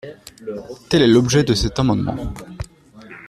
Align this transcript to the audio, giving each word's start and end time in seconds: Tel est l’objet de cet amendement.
Tel 0.89 1.03
est 1.03 1.07
l’objet 1.07 1.43
de 1.43 1.53
cet 1.53 1.77
amendement. 1.77 2.33